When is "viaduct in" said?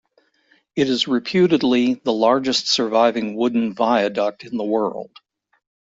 3.75-4.57